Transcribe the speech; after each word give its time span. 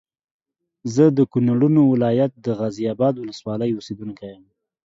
زه 0.93 1.03
د 1.17 1.19
کونړونو 1.31 1.81
ولايت 1.93 2.31
د 2.35 2.47
غازي 2.59 2.85
اباد 2.93 3.15
ولسوالۍ 3.17 3.71
اوسېدونکی 3.73 4.25
یم 4.33 4.43